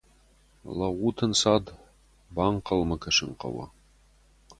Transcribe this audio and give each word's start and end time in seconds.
Лӕуут 0.77 1.17
ӕнцад, 1.25 1.65
банхъӕлмӕ 2.35 2.95
кӕсын 3.03 3.31
хъӕуы. 3.39 3.65